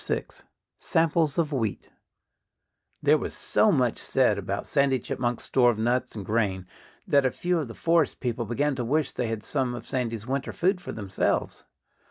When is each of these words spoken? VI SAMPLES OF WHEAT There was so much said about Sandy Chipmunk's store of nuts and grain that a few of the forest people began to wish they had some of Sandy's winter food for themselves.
VI 0.03 0.23
SAMPLES 0.79 1.37
OF 1.37 1.51
WHEAT 1.51 1.91
There 3.03 3.19
was 3.19 3.37
so 3.37 3.71
much 3.71 3.99
said 3.99 4.39
about 4.39 4.65
Sandy 4.65 4.97
Chipmunk's 4.97 5.43
store 5.43 5.69
of 5.69 5.77
nuts 5.77 6.15
and 6.15 6.25
grain 6.25 6.65
that 7.05 7.23
a 7.23 7.29
few 7.29 7.59
of 7.59 7.67
the 7.67 7.75
forest 7.75 8.19
people 8.19 8.45
began 8.45 8.73
to 8.77 8.83
wish 8.83 9.11
they 9.11 9.27
had 9.27 9.43
some 9.43 9.75
of 9.75 9.87
Sandy's 9.87 10.25
winter 10.25 10.53
food 10.53 10.81
for 10.81 10.91
themselves. 10.91 11.65